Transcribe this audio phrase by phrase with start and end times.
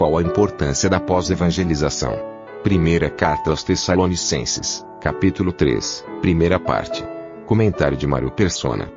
[0.00, 2.18] Qual a importância da pós-evangelização?
[2.62, 7.04] Primeira Carta aos Tessalonicenses, capítulo 3, primeira parte.
[7.44, 8.90] Comentário de Mário Persona.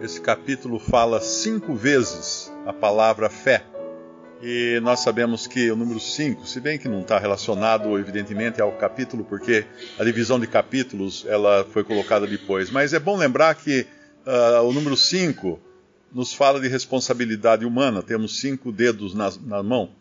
[0.00, 3.64] Esse capítulo fala cinco vezes a palavra fé.
[4.40, 8.70] E nós sabemos que o número 5, se bem que não está relacionado, evidentemente, ao
[8.70, 9.66] capítulo, porque
[9.98, 12.70] a divisão de capítulos ela foi colocada depois.
[12.70, 13.84] Mas é bom lembrar que
[14.24, 15.58] uh, o número 5
[16.12, 18.00] nos fala de responsabilidade humana.
[18.00, 19.98] Temos cinco dedos na, na mão.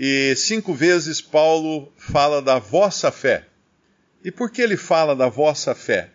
[0.00, 3.46] E cinco vezes Paulo fala da vossa fé.
[4.24, 6.10] E por que ele fala da vossa fé?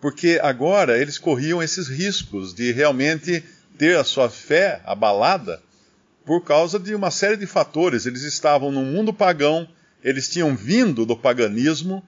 [0.00, 3.44] Porque agora eles corriam esses riscos de realmente
[3.76, 5.62] ter a sua fé abalada
[6.24, 8.06] por causa de uma série de fatores.
[8.06, 9.68] Eles estavam no mundo pagão,
[10.02, 12.02] eles tinham vindo do paganismo,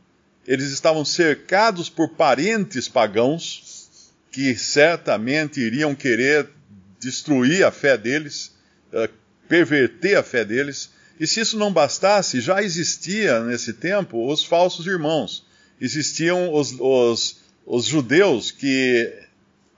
[0.46, 4.00] eles estavam cercados por parentes pagãos
[4.32, 6.48] que certamente iriam querer
[6.98, 8.54] destruir a fé deles,
[8.90, 9.08] uh,
[9.48, 10.90] perverter a fé deles.
[11.18, 15.46] E se isso não bastasse, já existia nesse tempo os falsos irmãos.
[15.80, 19.12] Existiam os, os, os judeus que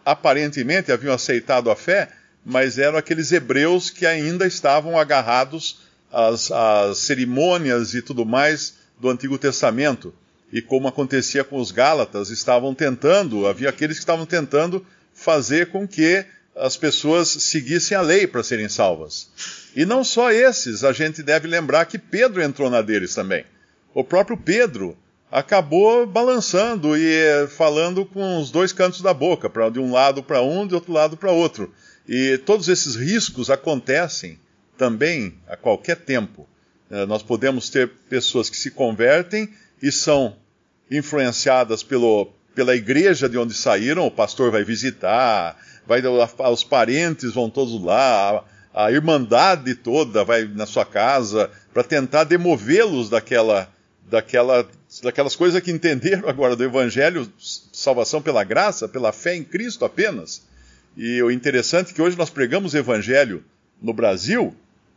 [0.04, 2.08] aparentemente haviam aceitado a fé,
[2.44, 5.80] mas eram aqueles hebreus que ainda estavam agarrados
[6.12, 10.14] às, às cerimônias e tudo mais do Antigo Testamento.
[10.52, 15.88] E como acontecia com os Gálatas, estavam tentando, havia aqueles que estavam tentando fazer com
[15.88, 16.24] que
[16.56, 19.28] as pessoas seguissem a lei para serem salvas.
[19.74, 23.44] E não só esses, a gente deve lembrar que Pedro entrou na deles também.
[23.92, 24.96] O próprio Pedro
[25.30, 30.40] acabou balançando e falando com os dois cantos da boca, pra, de um lado para
[30.40, 31.72] um, de outro lado para outro.
[32.08, 34.38] E todos esses riscos acontecem
[34.78, 36.48] também a qualquer tempo.
[36.90, 39.48] Eh, nós podemos ter pessoas que se convertem
[39.82, 40.36] e são
[40.90, 45.56] influenciadas pelo, pela igreja de onde saíram, o pastor vai visitar,
[45.86, 46.02] vai,
[46.52, 48.42] os parentes vão todos lá,
[48.74, 53.68] a, a irmandade toda vai na sua casa para tentar demovê-los daquela,
[54.08, 54.68] daquela,
[55.02, 57.30] daquelas coisas que entenderam agora do evangelho,
[57.72, 60.42] salvação pela graça, pela fé em Cristo apenas.
[60.96, 63.44] E o interessante é que hoje nós pregamos evangelho
[63.80, 64.54] no Brasil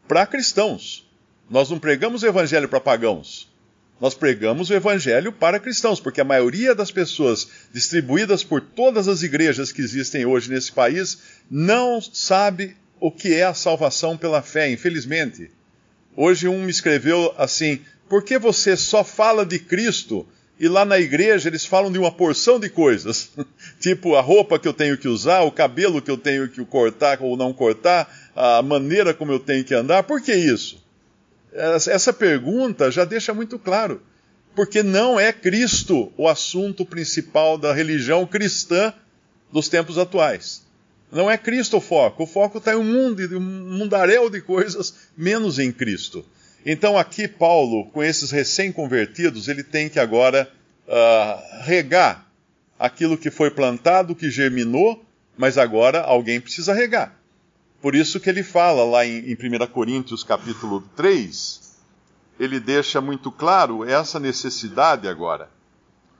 [0.08, 1.06] para cristãos.
[1.50, 3.49] Nós não pregamos evangelho para pagãos.
[4.00, 9.24] Nós pregamos o evangelho para cristãos, porque a maioria das pessoas distribuídas por todas as
[9.24, 11.18] igrejas que existem hoje nesse país
[11.52, 15.52] não sabe o que é a salvação pela fé, infelizmente.
[16.16, 20.26] Hoje um me escreveu assim: por que você só fala de Cristo
[20.60, 23.32] e lá na igreja eles falam de uma porção de coisas,
[23.80, 27.22] tipo a roupa que eu tenho que usar, o cabelo que eu tenho que cortar
[27.22, 30.04] ou não cortar, a maneira como eu tenho que andar.
[30.04, 30.84] Por que isso?
[31.54, 34.02] Essa pergunta já deixa muito claro.
[34.56, 38.94] Porque não é Cristo o assunto principal da religião cristã
[39.52, 40.64] dos tempos atuais.
[41.12, 42.24] Não é Cristo o foco.
[42.24, 46.26] O foco está em um mundo, um mundaréu de coisas, menos em Cristo.
[46.66, 50.52] Então aqui Paulo, com esses recém-convertidos, ele tem que agora
[50.88, 52.28] uh, regar
[52.78, 55.04] aquilo que foi plantado, que germinou,
[55.38, 57.19] mas agora alguém precisa regar.
[57.82, 61.78] Por isso que ele fala lá em, em 1 Coríntios capítulo 3,
[62.40, 65.50] ele deixa muito claro essa necessidade agora.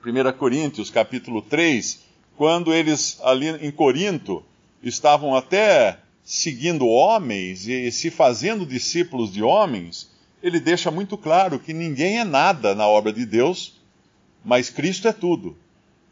[0.04, 2.00] 1 Coríntios capítulo 3,
[2.36, 4.42] quando eles ali em Corinto
[4.82, 10.10] estavam até seguindo homens e se fazendo discípulos de homens,
[10.42, 13.78] ele deixa muito claro que ninguém é nada na obra de Deus,
[14.44, 15.56] mas Cristo é tudo.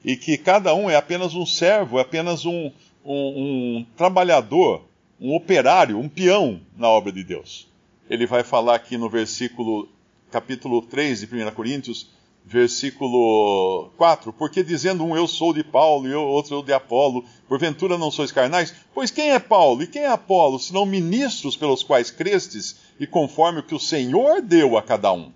[0.04, 2.70] E que cada um é apenas um servo, é apenas um,
[3.04, 4.87] um, um trabalhador,
[5.20, 7.68] um operário, um peão na obra de Deus.
[8.08, 9.88] Ele vai falar aqui no versículo,
[10.30, 12.10] capítulo 3 de 1 Coríntios,
[12.48, 17.98] versículo 4, porque dizendo um eu sou de Paulo e outro eu de Apolo, porventura
[17.98, 18.74] não sois carnais?
[18.94, 23.60] Pois quem é Paulo e quem é Apolo, senão ministros pelos quais crestes e conforme
[23.60, 25.30] o que o Senhor deu a cada um?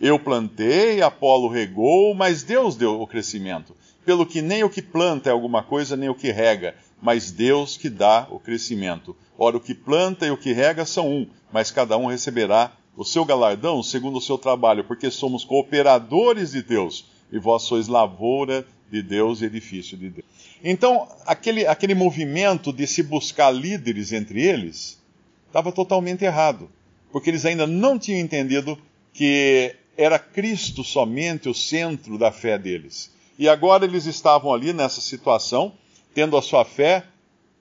[0.00, 3.74] Eu plantei, Apolo regou, mas Deus deu o crescimento.
[4.04, 7.76] Pelo que nem o que planta é alguma coisa, nem o que rega, mas Deus
[7.76, 9.16] que dá o crescimento.
[9.38, 13.04] Ora, o que planta e o que rega são um, mas cada um receberá o
[13.04, 18.66] seu galardão segundo o seu trabalho, porque somos cooperadores de Deus, e vós sois lavoura
[18.90, 20.26] de Deus e edifício de Deus.
[20.64, 25.02] Então, aquele, aquele movimento de se buscar líderes entre eles
[25.46, 26.70] estava totalmente errado,
[27.12, 28.78] porque eles ainda não tinham entendido
[29.12, 33.14] que era Cristo somente o centro da fé deles.
[33.38, 35.72] E agora eles estavam ali nessa situação,
[36.16, 37.04] tendo a sua fé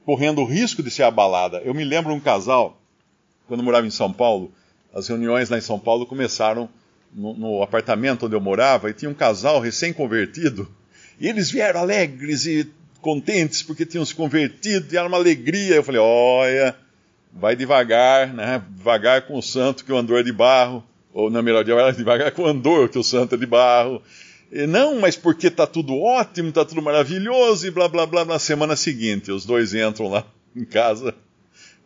[0.06, 1.62] correndo o risco de ser abalada.
[1.66, 2.82] Eu me lembro um casal,
[3.50, 4.50] quando eu morava em São Paulo,
[4.94, 6.70] as reuniões lá em São Paulo começaram
[7.14, 10.72] no, no apartamento onde eu morava e tinha um casal recém-convertido.
[11.20, 12.72] E eles vieram alegres e
[13.02, 15.76] contentes porque tinham se convertido e era uma alegria.
[15.76, 16.74] Eu falei: olha,
[17.34, 18.64] vai devagar, né?
[18.70, 20.82] Devagar com o santo que o andor é de barro.
[21.14, 24.02] Ou, na melhor, devagar com o andor que o santo é de barro.
[24.52, 28.24] Não, mas porque está tudo ótimo, está tudo maravilhoso e blá blá blá.
[28.24, 30.26] Na semana seguinte, os dois entram lá
[30.56, 31.14] em casa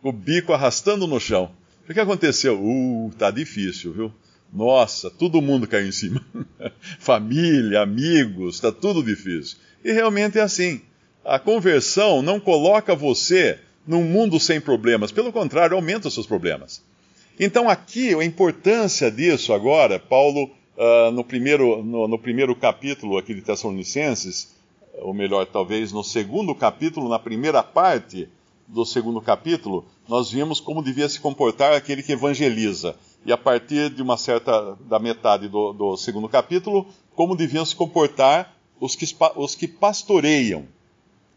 [0.00, 1.50] com o bico arrastando no chão.
[1.88, 2.60] O que aconteceu?
[2.62, 4.12] Uh, tá difícil, viu?
[4.52, 6.24] Nossa, todo mundo caiu em cima.
[6.98, 9.58] Família, amigos, está tudo difícil.
[9.84, 10.80] E realmente é assim.
[11.24, 16.82] A conversão não coloca você num mundo sem problemas, pelo contrário, aumenta os seus problemas.
[17.38, 23.34] Então, aqui, a importância disso agora, Paulo, uh, no, primeiro, no, no, primeiro capítulo aqui
[23.34, 24.56] de Tessalonicenses,
[24.98, 28.28] ou melhor, talvez no segundo capítulo, na primeira parte
[28.66, 33.90] do segundo capítulo, nós vimos como devia se comportar aquele que evangeliza e a partir
[33.90, 39.04] de uma certa da metade do, do segundo capítulo, como deviam se comportar os que,
[39.36, 40.64] os que pastoreiam.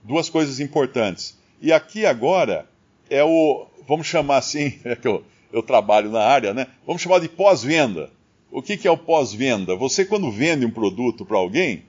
[0.02, 1.38] Duas coisas importantes.
[1.62, 2.70] E aqui agora
[3.10, 6.68] é o, vamos chamar assim, é que eu, eu trabalho na área, né?
[6.86, 8.10] Vamos chamar de pós-venda.
[8.54, 9.76] O que, que é o pós-venda?
[9.76, 11.86] Você, quando vende um produto para alguém,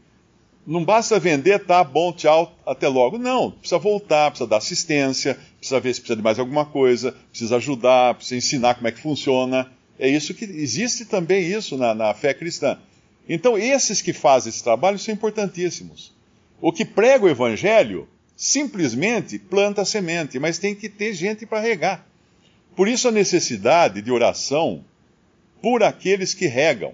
[0.67, 3.19] não basta vender, tá bom, tchau, até logo.
[3.19, 7.57] Não, precisa voltar, precisa dar assistência, precisa ver se precisa de mais alguma coisa, precisa
[7.57, 9.71] ajudar, precisa ensinar como é que funciona.
[9.99, 12.79] É isso que existe também isso na, na fé cristã.
[13.29, 16.15] Então, esses que fazem esse trabalho são importantíssimos.
[16.63, 22.07] O que prega o evangelho simplesmente planta semente, mas tem que ter gente para regar.
[22.75, 24.83] Por isso a necessidade de oração
[25.65, 26.93] por aqueles que regam.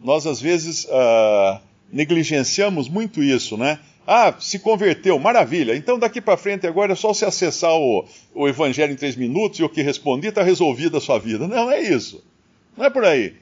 [0.00, 1.60] Nós às vezes uh,
[1.92, 3.78] negligenciamos muito isso, né?
[4.04, 5.76] Ah, se converteu, maravilha.
[5.76, 8.04] Então daqui para frente agora é só você acessar o,
[8.34, 11.46] o Evangelho em três minutos e o que respondi está resolvido a sua vida.
[11.46, 12.20] Não é isso.
[12.76, 13.34] Não é por aí.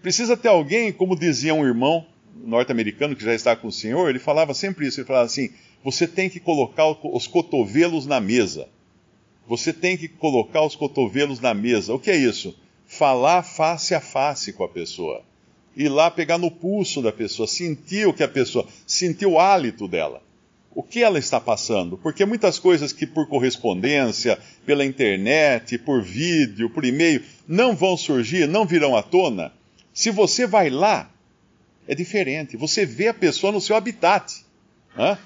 [0.00, 2.06] Precisa ter alguém, como dizia um irmão
[2.44, 5.00] norte-americano que já está com o Senhor, ele falava sempre isso.
[5.00, 5.50] Ele falava assim:
[5.82, 8.68] você tem que colocar os cotovelos na mesa.
[9.48, 11.92] Você tem que colocar os cotovelos na mesa.
[11.92, 12.54] O que é isso?
[12.86, 15.22] Falar face a face com a pessoa
[15.76, 19.86] ir lá pegar no pulso da pessoa, sentir o que a pessoa, sentir o hálito
[19.86, 20.22] dela.
[20.74, 21.96] O que ela está passando?
[21.98, 28.46] Porque muitas coisas que por correspondência, pela internet, por vídeo, por e-mail, não vão surgir,
[28.46, 29.52] não virão à tona.
[29.92, 31.10] Se você vai lá,
[31.88, 32.56] é diferente.
[32.56, 34.44] Você vê a pessoa no seu habitat.
[34.94, 35.18] Né?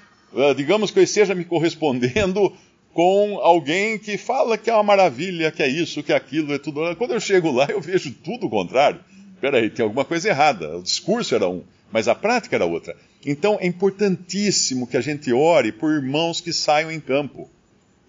[0.55, 2.53] Digamos que eu esteja me correspondendo
[2.93, 6.59] com alguém que fala que é uma maravilha, que é isso, que é aquilo, é
[6.59, 6.95] tudo.
[6.95, 8.99] Quando eu chego lá, eu vejo tudo o contrário
[9.41, 10.77] peraí, tem alguma coisa errada.
[10.77, 12.95] O discurso era um, mas a prática era outra.
[13.25, 17.49] Então é importantíssimo que a gente ore por irmãos que saiam em campo.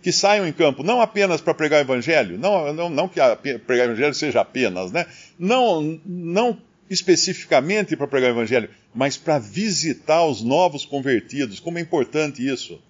[0.02, 3.37] Que saiam em campo, não apenas para pregar o evangelho, não, não, não que a,
[3.37, 5.06] pregar o evangelho seja apenas, né?
[5.38, 6.58] Não, não
[6.90, 11.61] especificamente para pregar o evangelho, mas para visitar os novos convertidos.
[11.61, 12.82] Como é importante isso.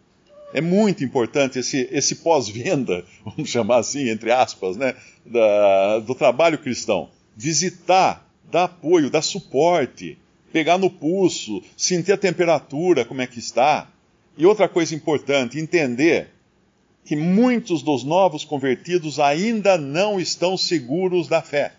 [0.53, 4.95] É muito importante esse, esse pós-venda, vamos chamar assim, entre aspas, né?
[5.25, 7.09] Da, do trabalho cristão.
[7.37, 10.19] Visitar dar apoio, dar suporte,
[10.53, 13.91] pegar no pulso, sentir a temperatura, como é que está.
[14.37, 16.29] E outra coisa importante, entender
[17.05, 21.73] que muitos dos novos convertidos ainda não estão seguros da fé.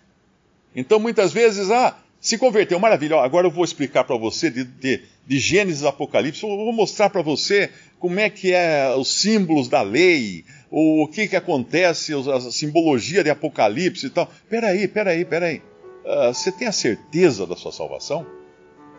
[0.76, 5.02] Então, muitas vezes, ah, se converteu, maravilha, agora eu vou explicar para você de, de,
[5.28, 9.82] de, Gênesis Apocalipse, eu vou mostrar para você como é que é os símbolos da
[9.82, 14.32] lei, o, o que, que acontece, a simbologia de Apocalipse e tal.
[14.50, 15.62] Peraí, peraí, peraí.
[16.06, 18.26] Uh, você tem a certeza da sua salvação?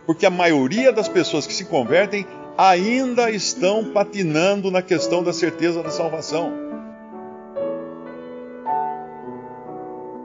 [0.04, 2.26] Porque a maioria das pessoas que se convertem
[2.58, 6.63] ainda estão patinando na questão da certeza da salvação.